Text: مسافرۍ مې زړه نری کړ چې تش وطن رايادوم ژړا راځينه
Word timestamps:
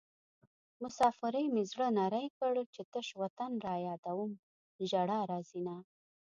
مسافرۍ 0.83 1.45
مې 1.53 1.63
زړه 1.71 1.87
نری 1.97 2.25
کړ 2.37 2.55
چې 2.73 2.81
تش 2.93 3.07
وطن 3.21 3.51
رايادوم 3.67 4.31
ژړا 4.89 5.19
راځينه 5.31 5.75